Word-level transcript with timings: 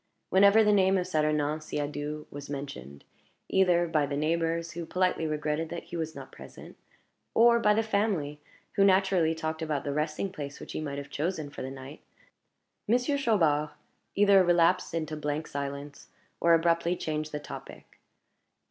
Whenever 0.31 0.63
the 0.63 0.73
name 0.73 0.97
of 0.97 1.05
Saturnin 1.05 1.59
Siadoux 1.61 2.25
was 2.31 2.49
mentioned 2.49 3.03
either 3.49 3.87
by 3.87 4.07
the 4.07 4.17
neighbors, 4.17 4.71
who 4.71 4.83
politely 4.83 5.27
regretted 5.27 5.69
that 5.69 5.83
he 5.83 5.95
was 5.95 6.15
not 6.15 6.31
present, 6.31 6.75
or 7.35 7.59
by 7.59 7.75
the 7.75 7.83
family, 7.83 8.41
who 8.73 8.83
naturally 8.83 9.35
talked 9.35 9.61
about 9.61 9.83
the 9.83 9.93
resting 9.93 10.31
place 10.31 10.59
which 10.59 10.71
he 10.71 10.81
might 10.81 10.97
have 10.97 11.11
chosen 11.11 11.51
for 11.51 11.61
the 11.61 11.69
night 11.69 11.99
Monsieur 12.87 13.15
Chaubard 13.15 13.69
either 14.15 14.43
relapsed 14.43 14.95
into 14.95 15.15
blank 15.15 15.45
silence, 15.45 16.07
or 16.39 16.55
abruptly 16.55 16.95
changed 16.95 17.31
the 17.31 17.39
topic. 17.39 17.99